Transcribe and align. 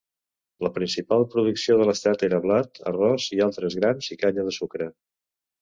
La 0.67 0.71
principal 0.77 1.25
producció 1.33 1.77
de 1.81 1.85
l'estat 1.89 2.25
era 2.29 2.41
blat, 2.47 2.81
arròs, 2.93 3.29
i 3.39 3.45
altres 3.49 3.79
grans 3.83 4.11
i 4.17 4.21
canya 4.25 4.49
de 4.51 4.59
sucre. 4.61 4.93